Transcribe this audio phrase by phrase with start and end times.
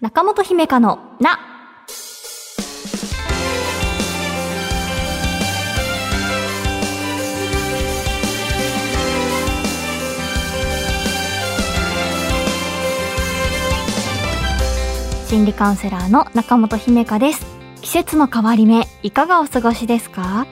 [0.00, 1.40] 中本姫香のな。
[15.26, 17.44] 心理カウンセラーの中本姫香です。
[17.82, 20.46] 季節の変わり目、いかがお過ごしですか？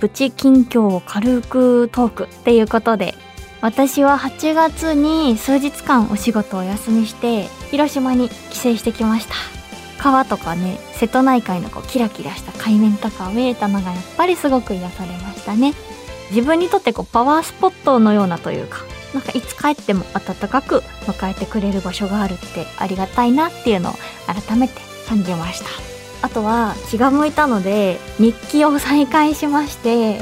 [0.00, 3.12] プチ近況を軽くトークっていうことで、
[3.60, 9.34] 私は8月に数日間お仕事をお休みして広島に帰省してきました。
[10.00, 15.74] 川とかね瀬戸内海のこうキラキラした海面とかを見れたのがやっぱりすごく癒されましたね。
[16.30, 18.78] 自分にとってこうパワースポットのようなというか
[19.12, 23.94] なんかいつ帰っても暖かく迎えてくれる場所があるってありがたいなっていうのを
[24.26, 24.74] 改めて
[25.08, 25.66] 感じました。
[26.20, 30.20] あとは気が向いたので日記を再開しまして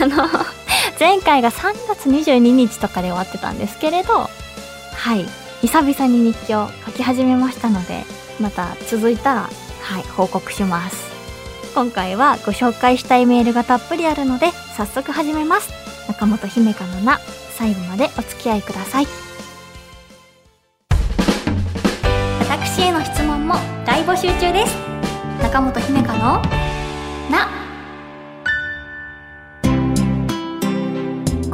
[0.00, 0.24] あの
[0.98, 4.28] 前回が3月22日とかで終わってたんですけれどは
[5.16, 5.26] い
[5.60, 8.04] 久々に日記を書き始めましたので
[8.40, 9.50] また続いたら
[9.82, 11.06] はい報告します。
[11.74, 15.70] 今回はご紹介したいメールがたっぷりあるので早速始めます。
[16.08, 17.18] 中本姫香の名
[17.54, 19.06] 最後までお付き合いください。
[22.48, 23.54] 私への質問も
[23.84, 24.74] 大募集中です。
[25.42, 26.42] 中本姫香の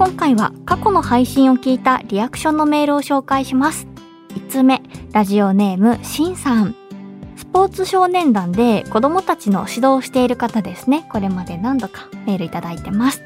[0.05, 3.87] 今回は過去の配信を聞いたリアクションのメールを紹介します。
[4.31, 6.75] 5つ目、ラジオネーム、しんさん。
[7.37, 11.07] スポーツ少年団で子供たちの指導をしている方ですね。
[11.09, 13.23] これまで何度かメールいただいてます。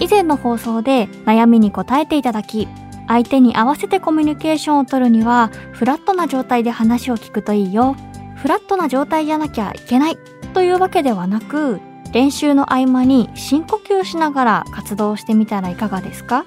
[0.00, 2.66] 以前の放送で悩みに答えていただき、
[3.06, 7.94] 相手に合わせてコミュニケーションを取るには、フラットな状態で話を聞くといいよ。
[8.34, 10.18] フラットな状態じゃなきゃいけない
[10.54, 11.80] というわけではなく、
[12.12, 16.44] 練習の合間に深呼吸しながら活動してみたらいかがですか？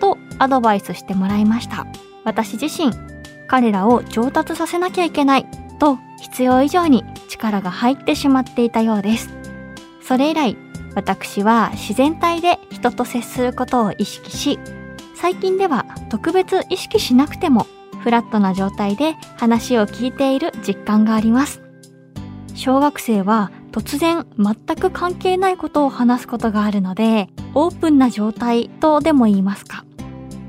[0.00, 1.86] とアドバイスしてもらいました。
[2.24, 2.92] 私自身、
[3.46, 5.46] 彼らを上達させなきゃいけない
[5.78, 9.30] と必要以上に力が入ってしまっていたようです。
[10.02, 10.56] それ以来、
[10.94, 14.58] 私は自然体で人と接することを意識し、
[15.14, 17.66] 最近では特別意識しなくても
[18.02, 21.62] フラットな状態で話を聞いている実感があります。
[22.54, 29.84] 小学生は突然全く関係ないことを話すことがあるので、オープンな状態とでも言いますか。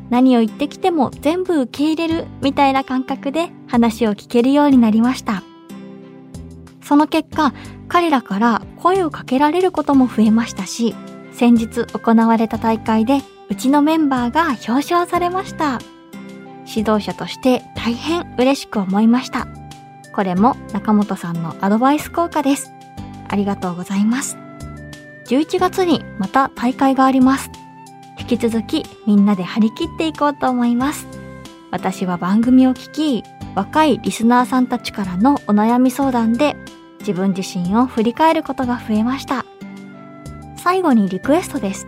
[0.09, 5.43] 何を言ってきても全部受け入れるみたいな感覚で話を聞けるようになりました。
[6.81, 7.53] その結果、
[7.87, 10.95] 彼らから声をかけられることも増えましたし、
[11.31, 15.79] 先日行われた大会でうちのメンバーが表彰されました。
[16.67, 19.47] 指導者として大変嬉しく思いました。
[20.13, 22.71] これも中本さんのアドバイス効果です。
[23.31, 24.37] ありがとうございます。
[25.25, 27.49] 11月にまた大会があります。
[28.19, 31.07] 引き続きみんなで張り切っていこうと思います。
[31.71, 33.23] 私は番組を聞き、
[33.55, 36.55] 若いリスナーさんたちからのお悩み相談で
[36.99, 39.45] 自分自身を振り返ることが増えました。
[40.57, 41.87] 最後にリクエストです。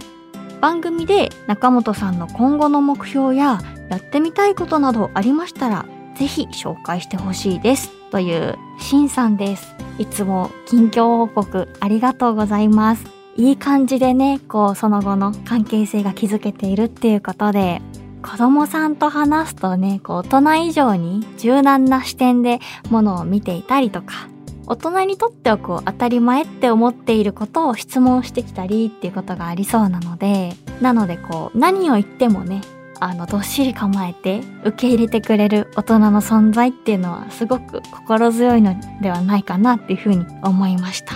[0.61, 7.91] 番組で中本さんの今後の目標ややってみたいことなどありましたら、ぜひ紹介してほしいです。
[8.11, 9.75] という、しんさんです。
[9.99, 13.05] いつも近況報告ありがとうございます。
[13.35, 17.81] いい感じでね、こう、その後の関係性が築けているっていうことで、
[18.23, 22.59] 子供さんと話すとね、こう、大人以上に柔軟な視点で
[22.89, 24.29] ものを見ていたりとか、
[24.65, 32.61] 大人にとってはこう、当たり前って思っていることを質問してきたりっていうことがありそうなので、なのでこう、何を言ってもね、
[32.99, 41.15] あの、どっしり構えて受け入れてくれる大人の存在っていうのはすごく心強いのではないかなっていうふうに思いました。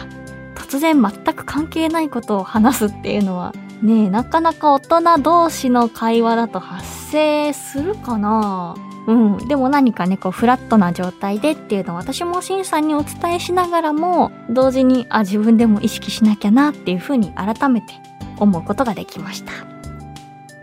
[0.55, 8.75] 突然全く関係ないことを話すっていうのはねなかなか大人同士の会話だと発生するかな？
[9.07, 9.47] うん。
[9.47, 17.93] でも何かね、こう、フラットな状態でっていうのを私もシンさんにお伝えしながらも、同時に、あ、自分でも意識しなきゃなっていうふうに改めて
[18.37, 19.53] 思うことができました。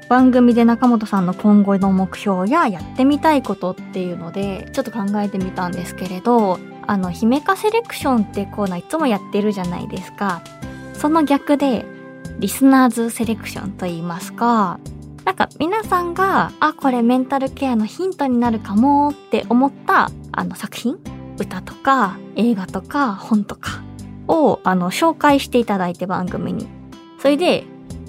[0.08, 10.42] 番組で中本さんの今後の目標ややってみたいことっていうのでちょっと考えてみたんですけれどあの姫化セレクションってコーナーいつもやってるじゃないですか。
[10.92, 11.86] その逆で
[12.38, 14.78] リスナーズセレクションと言いますか。
[15.24, 20.98] なんか皆さんがあこれメンタルケアのヒントになるかもって思ったあの作品
[21.38, 23.82] 歌とか映画とか本とか
[24.28, 26.68] をあの紹介していただいて番組に。
[27.18, 27.64] それで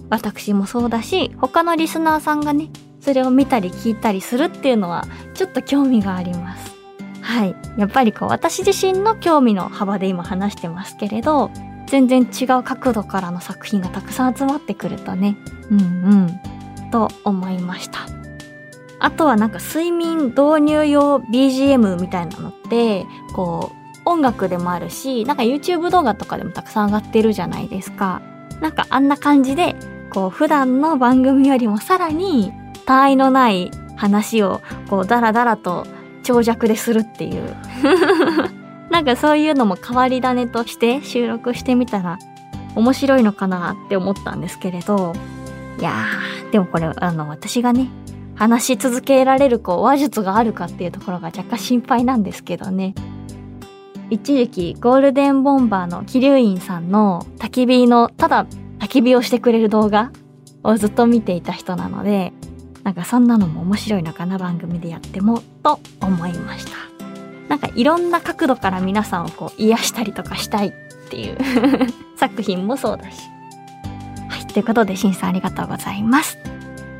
[0.09, 2.69] 私もそうだし他のリスナーさんがね
[2.99, 6.75] それを見たり聞いたりするっていうのはちょっと興味があります。
[7.21, 7.55] はい。
[7.77, 11.51] やっぱりこう私自身の興味の幅で今話してますけれど
[11.87, 15.37] 全然違う角度からの作品がたくさん集まってくるとね。
[15.69, 16.39] うんうん。
[16.91, 17.99] と思いました。
[18.99, 28.21] あとはなんか睡眠導入用 BGM みたいなのって、こう、音楽でもあるし、なんか YouTube 動画とかでもたくさん上がってるじゃないですか。
[28.61, 29.75] なんかあんな感じで、
[30.15, 32.53] こう普段の番組よりもさらに、
[32.85, 35.85] 他愛のない話をこうダラダラと
[36.23, 37.53] 長尺でするっていう。
[38.89, 42.17] なんかそういうのも変わり種として収録してみたら
[42.75, 45.13] 面白いのかなって思ったんですけれど。
[45.79, 47.89] いやーでもこれあの私がね
[48.35, 52.95] 話し続けられるこう話術があるかっていうところが若干心配なんですけどね。
[54.09, 58.45] 一時期ゴールデンボンバーの桐生院さんの焚き火のただ
[58.85, 60.11] 焚き火をしてくれる動画
[60.63, 62.33] をずっと見ていた人なので
[62.83, 66.71] なんかそんなのも面白いのかな番組でやってもと思いました。
[67.49, 70.73] なんかいろんな角度から皆さんをこう癒したりとかしたいっ
[71.09, 71.37] ていう
[72.15, 73.21] 作品もそうだし。
[74.29, 76.37] はいということでしんさんありがとうございます。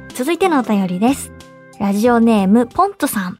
[0.10, 1.32] 続いてのお便りです。
[1.80, 3.38] ラジオネームポンツさん。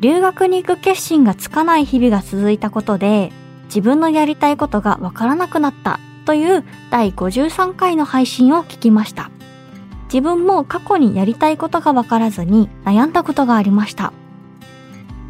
[0.00, 3.32] 留学に行く決心がつかない日々が続いたことで
[3.66, 5.98] 自分のやりたいことがわからなくなった。
[6.24, 9.30] という第53回の配信を聞きました
[10.12, 14.12] 自分も過去にやりたいことがわからずに悩んだことがありました。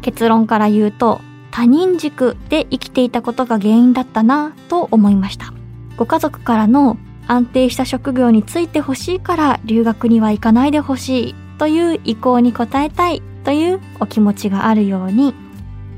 [0.01, 1.21] 結論から言うと、
[1.51, 5.53] 他人軸で生きていたことが原因だったなと思いました。
[5.97, 6.97] ご家族からの
[7.27, 15.35] 安定した職業についてほしいから留学には行かないでほしいという意向に応えたいというお気持ちがあるように、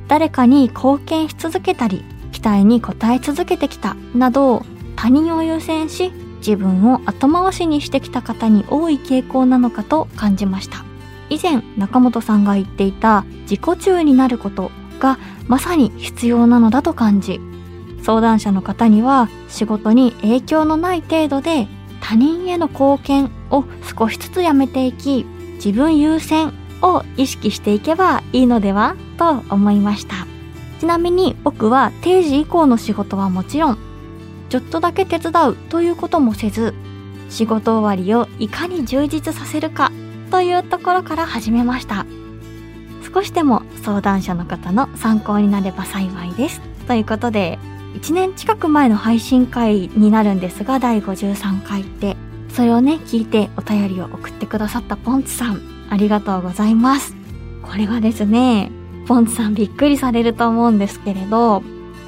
[0.10, 2.04] 誰かに貢献し続けたり、
[2.34, 10.84] 期待に応え続けてきたなど他人を優先し自分を後回しにしてきた方に多い傾向なのかと感じました。
[11.30, 15.18] 以前中本さんが言っていた自己中になることが
[15.48, 17.40] まさに必要なのだと感じ
[18.04, 21.68] 相談者の方には仕事に影響のない程度で
[22.02, 23.64] 他人への貢献を
[23.98, 25.26] 少しずつやめていき
[25.56, 30.28] 自分優先を意識していけばいいのではと思いました。
[30.82, 33.78] ちなみに僕は定時以降の仕事はもちろん
[34.54, 36.76] ちょっとだけ手伝うということもせず
[37.32, 39.92] 仕事終わりをいかに充実させるか
[40.30, 42.06] というところから始めました。
[43.12, 46.62] 少しでも相談者の方の参考になれば幸いです。
[46.88, 47.58] ということで
[47.96, 52.16] 1年近く前の配信会になるんですが第53回って。
[52.50, 55.62] それをね聞いてお便りを送ってくださったポンツさん。
[55.90, 57.16] ありがとうございます。
[57.64, 58.72] これがですね
[59.08, 61.64] ポンツさんびっくりされると思うんですけれど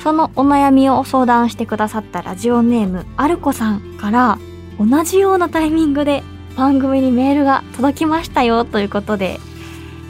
[0.05, 4.37] そのお悩みを相談してくださったラジオネームアルコさんから
[4.79, 6.21] 同じようなタイミングで
[6.55, 9.39] 番組にメールが届きましたよということで、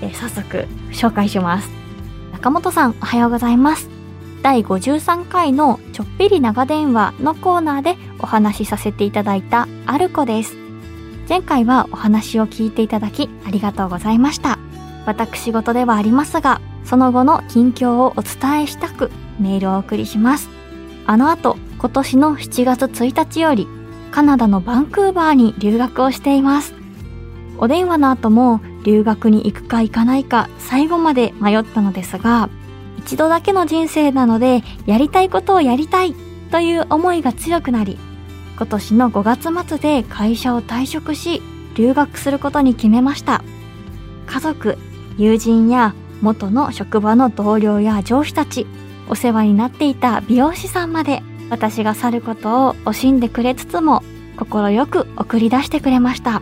[0.02, 1.70] えー、早速紹介します。
[2.34, 3.90] 中本さんおはようございます。
[4.42, 10.58] 第53回のちょっぴり長電話のコーナーでお話しさせていただいたアルコです。
[11.30, 14.60] 前回はお話を聞いていただきありがとうございました。
[15.06, 19.10] 私事ではありますがその後の近況をお伝えしたく
[19.40, 20.50] メールをお送りします。
[21.06, 23.68] あの後、今年の7月1日より
[24.12, 26.74] カナダのバンクーバーに留学をしています。
[27.58, 32.50] お電話の後も留学に行くか行かないか最後まで迷ったのですが、
[32.98, 36.16] 一度だけの人生なのでやりたいことをやりたい
[36.52, 37.98] という思いが強くなり、
[38.58, 41.42] 今年の5月末で会社を退職し、
[41.76, 43.44] 留学することに決めました。
[44.28, 44.78] 家族、
[45.18, 48.66] 友人や元の職場の同僚や上司たち、
[49.08, 54.04] お世話になっていた美容師さんまで私が去ることを惜しんでくれつつも
[54.38, 56.42] 快く送り出してくれました。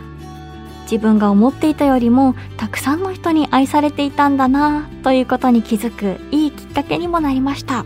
[0.84, 7.84] 自分が思っていたよりもたくさんの人に愛されていたんだなということに気づくいいきっかけにもなりました。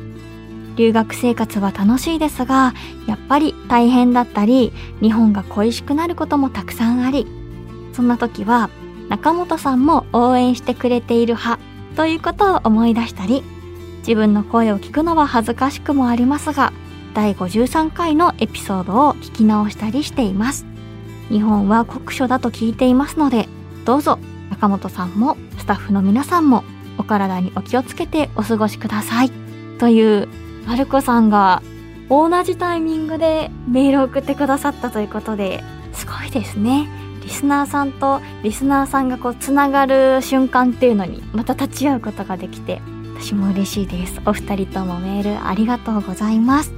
[0.78, 2.72] 留学生活は楽しいですが
[3.08, 4.72] やっぱり大変だったり
[5.02, 7.26] 日本が恋しくなることもたくさんあり
[7.92, 8.70] そんな時は
[9.08, 11.60] 中本さんも応援してくれている派
[11.96, 13.42] ということを思い出したり
[14.08, 16.72] 自分の声を聞くのは恥ずかしくもありますが
[17.12, 20.64] 第53回のエピソードを聞き直したりしています。
[21.28, 23.46] 日本は酷暑だと聞いていますので
[23.84, 24.18] どうぞ
[24.50, 26.64] 中本さんもスタッフの皆さんも
[26.96, 29.30] お体にお気をつけてお過ごしください。
[29.78, 30.26] という
[30.66, 31.62] マルコさんが
[32.08, 35.62] 同じタイミングでメールを送ってくださったということで
[35.92, 36.88] すごいですね。
[37.22, 42.80] リスナーさんとリスナーさんがこうつながる瞬間っていうのにまた立ち会うことができて
[43.20, 44.20] 私も嬉しいです。
[44.26, 46.72] お二人ともメールありがとうございます。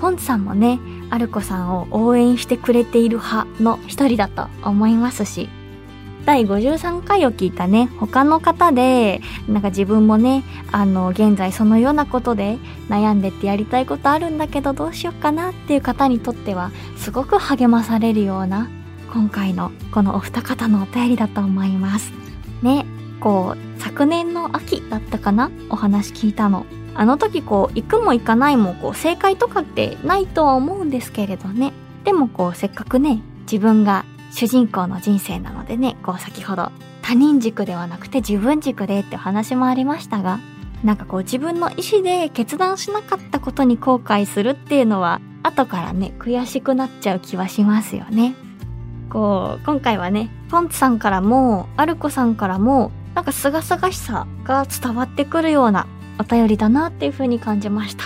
[0.00, 0.78] ポンツさんもね
[1.10, 5.48] アルコさんを応援してくれている派の一人だと思いますし
[6.24, 18.68] 第53回を聞いたね他の方でなんか自分もねあの現在そのようなことで悩んでってやりたいことあるんだけどどうしようかなっていう方にとってはすごく励まされるような
[19.12, 22.12] 今回のこのお二方のお便りだと思います。
[22.62, 22.84] ね、
[23.20, 25.50] こう、昨年の秋だったかな？
[25.70, 26.66] お話聞いたの。
[26.94, 31.72] あの時こう、行くも行かないもこう、正解とかってないとは思うんですけれどね。
[32.04, 36.70] でもこう、せっかくね、自分が主人公の人生なのでね、こう先ほど
[37.00, 40.38] 他人軸ではなくて自分軸でってお話もありましたが、
[40.84, 48.34] なんかこう自分の意思で決断しなかったことに後悔するっていうのは後からね悔しくなっちゃう気はしますよね。
[49.08, 55.88] こう今回はねポンツさんからもアルコさんからもなんか清々しさが伝わってくるような
[56.20, 58.04] お便りだなっていう風に感じました。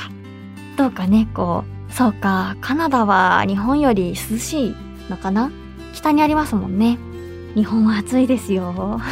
[0.78, 4.74] どうかねこうそうかカナダは日本より涼しい
[5.10, 5.52] のかな？
[5.92, 6.96] 北にありますもんね。
[7.54, 9.02] 日本は暑いですよ。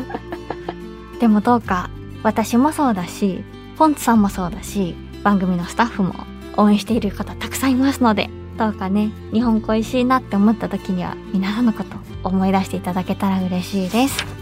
[1.18, 1.88] でもどうか
[2.22, 3.42] 私もそうだし、
[3.78, 6.12] ポンツさんもそうだし、番組のスタッフも
[6.58, 14.35] 応援している方たくさんいますので、どうかね、日本恋しいなって思った時には皆さんのこと思い出していただけたら嬉しいです。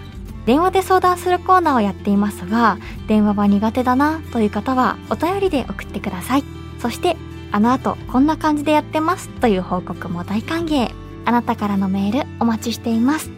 [0.47, 6.45] 電話で相談するコーナーをやっていますが、電話は苦手だなという方はお便りで送ってください。
[6.81, 7.17] そして、
[7.53, 10.91] あの後こんな感じでやってますという報告も大歓迎。
[11.27, 13.31] あなたからのメールお待ちしています。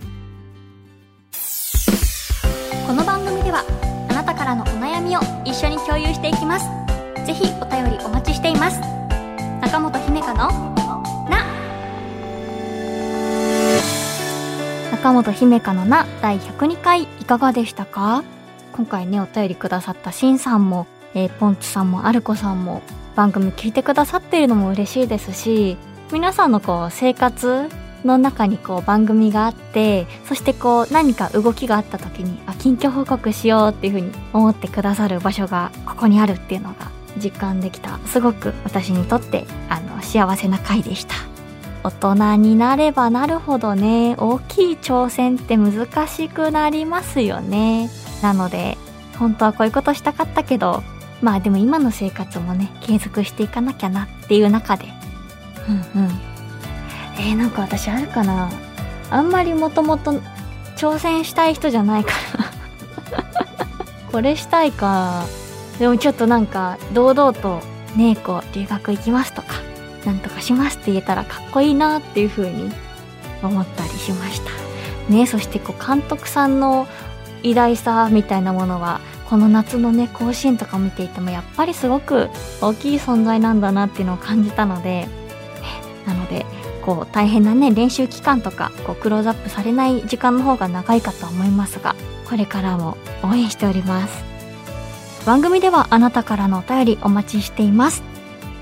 [2.86, 3.64] この番組では
[4.08, 6.66] あなたからのお悩みを一緒に共有していきます
[7.26, 8.80] ぜひお便りお待ちしています
[9.60, 10.36] 中本姫香の
[11.28, 11.55] な
[14.96, 18.24] 中本姫香のな第102回いかがでしたか？
[18.72, 22.80] 今回ねお便りくださったしんさんも、えー、ポンツさんもアルコさんも
[23.14, 25.76] 番組聞いてくださっているのも嬉しいですし
[26.12, 27.68] 皆さんのこう生活
[28.06, 36.90] の中にこう番組があってそしてこう何か動きがあった時にあ近況報告しようっていう風に思ってくださる場所がここにあるっていうのが
[37.22, 37.98] 実感できた。
[38.06, 41.36] すごく私にとってあの幸せな回でした。
[41.87, 47.90] 大人になればなるほどね大きい挑戦って難しくなりますよね。
[48.23, 48.76] なので
[49.19, 50.83] 本当はこういうことしたかったけど
[51.23, 54.87] まあでも今の生活もね継続していかなきゃなっていう中で。
[55.95, 56.11] うんうん。
[57.19, 58.50] えー、なんか私あるかな。
[59.11, 60.21] あんまりもともと
[60.76, 63.23] 挑戦したい人じゃないから。
[64.12, 65.25] これしたいか。
[65.78, 67.61] でもちょっとなんか堂々と
[67.97, 69.65] ねえこう留学行きますとか。
[70.06, 72.70] なんとかしますって言えたらかっこいいなっていう風に
[73.42, 74.50] 思ったりしました。
[75.12, 76.86] ねそしてこう監督さんの
[77.42, 82.28] 偉大さみたいなものはこの夏のね甲子園とか見ていてもやっぱりすごく
[82.60, 85.08] 大きい存在なんだなっていうのを感じたので
[86.06, 86.46] なので
[86.84, 91.94] こう大変なね練習期間とかこうクローズアップされない時間の方が長いかと思いますが
[92.28, 94.25] これからも応援しております。
[95.25, 98.15] 番組ではあなたからのお便りお待ちしています。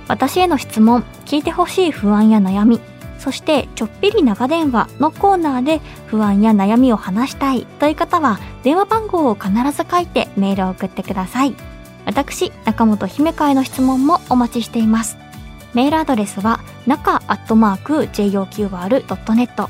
[0.08, 2.80] 私への質問聞いてほしい不安や悩み
[3.18, 11.54] そしてちょっぴり長電話のコーナーで不安や悩みを話したいという方は電話番号を必ず書いてメールを送ってください。
[12.04, 15.16] 私中本姫香への質問もお待ちしています。
[15.72, 19.68] メールアドレスは中アットマーク JOQR.net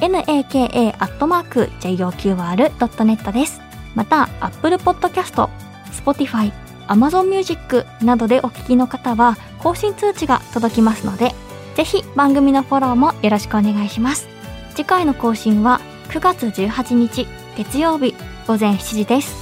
[0.00, 3.60] naka アットマーク JOQR.net です。
[3.94, 5.48] また、Apple Podcast、
[5.92, 6.52] Spotify、
[6.88, 11.34] Amazon Music などでお聞きの方は更新通知が届きますので、
[11.74, 14.28] ぜひ番組のフォローもよろしくお願いします。
[14.74, 17.26] 次回の更新は9月18日
[17.56, 18.14] 月曜日
[18.46, 19.34] 午前7時です。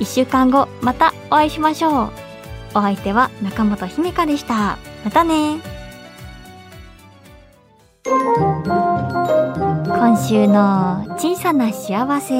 [0.00, 2.10] 1週間後またお会いしましょう。
[2.74, 4.78] お相手は中本姫香でした。
[5.04, 5.60] またね
[8.04, 12.34] 今週の小さな幸せ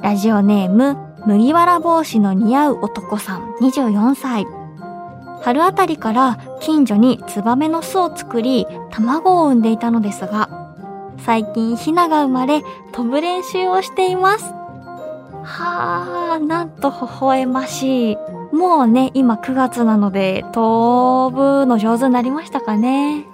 [0.00, 4.46] ラジオネーム麦わら帽子の似合う男さん24歳。
[5.42, 10.48] 春あたりから近所にツバメの巣を作り卵を産んでいたのですが
[11.18, 12.62] 最近ヒナが生まれ
[12.92, 14.44] 飛ぶ練習をしています。
[15.44, 18.16] はあなんと微笑ましい。
[18.54, 23.26] もうね、今9月なので、飛ぶの上手になりましたかね。